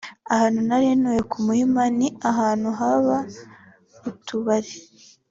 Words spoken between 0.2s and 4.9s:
Ahantu nari ntuye ku Muhima ni ahantu haba utubari